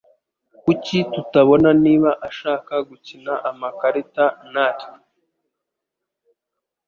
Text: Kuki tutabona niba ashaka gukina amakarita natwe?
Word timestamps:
Kuki 0.63 0.97
tutabona 1.13 1.69
niba 1.83 2.11
ashaka 2.27 2.73
gukina 2.87 3.33
amakarita 3.49 4.25
natwe? 4.53 4.97